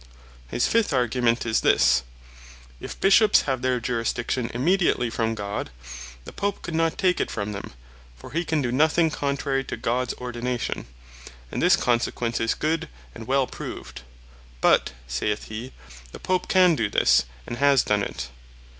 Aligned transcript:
His 0.47 0.65
fift 0.65 0.93
argument 0.93 1.45
is 1.45 1.61
this, 1.61 2.01
"If 2.79 2.99
Bishops 2.99 3.43
have 3.43 3.61
their 3.61 3.79
Jurisdiction 3.79 4.49
immediately 4.51 5.11
from 5.11 5.35
God, 5.35 5.69
the 6.25 6.33
Pope 6.33 6.63
could 6.63 6.73
not 6.73 6.97
take 6.97 7.19
it 7.19 7.29
from 7.29 7.51
them, 7.51 7.71
for 8.17 8.31
he 8.31 8.43
can 8.43 8.63
doe 8.63 8.71
nothing 8.71 9.11
contrary 9.11 9.63
to 9.65 9.77
Gods 9.77 10.15
ordination;" 10.15 10.87
And 11.51 11.61
this 11.61 11.75
consequence 11.75 12.39
is 12.39 12.55
good, 12.55 12.89
and 13.13 13.27
well 13.27 13.45
proved. 13.45 14.01
"But, 14.59 14.91
(saith 15.07 15.49
he) 15.49 15.71
the 16.13 16.19
Pope 16.19 16.47
can 16.47 16.73
do 16.75 16.89
this, 16.89 17.25
and 17.45 17.57
has 17.57 17.83
done 17.83 18.01
it." 18.01 18.29